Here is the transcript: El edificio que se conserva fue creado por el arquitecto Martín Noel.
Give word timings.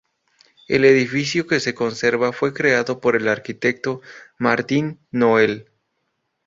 El 0.67 0.83
edificio 0.83 1.45
que 1.45 1.59
se 1.59 1.75
conserva 1.75 2.31
fue 2.33 2.55
creado 2.55 2.99
por 2.99 3.15
el 3.15 3.27
arquitecto 3.27 4.01
Martín 4.39 4.99
Noel. 5.11 5.69